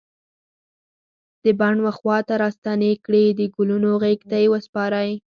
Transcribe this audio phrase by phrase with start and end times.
[1.43, 5.11] د بڼ و خواته راستنې کړي د ګلونو غیږ ته یې وسپاری